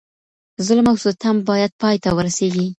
[0.67, 2.67] ظلم او ستم بايد پای ته ورسيږي.